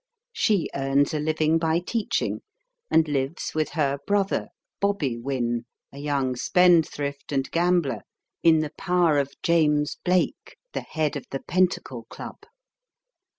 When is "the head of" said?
10.73-11.27